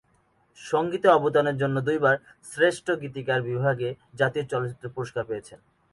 [0.59, 2.15] সঙ্গীতে অবদানের জন্য দুইবার
[2.45, 3.89] শ্রেষ্ঠ গীতিকার বিভাগে
[4.19, 5.59] জাতীয় চলচ্চিত্র পুরস্কার পেয়েছেন।